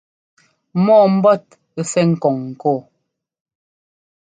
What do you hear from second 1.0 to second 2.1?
mbɔ́t sɛ́